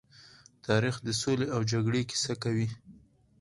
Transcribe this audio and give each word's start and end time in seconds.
تاریخ 0.67 0.95
د 1.05 1.09
سولې 1.21 1.47
او 1.55 1.61
جګړې 1.71 2.01
کيسه 2.09 2.33
کوي. 2.43 2.67